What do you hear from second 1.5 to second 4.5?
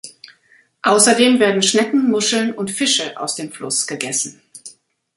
Schnecken, Muscheln und Fische aus dem Fluss gegessen.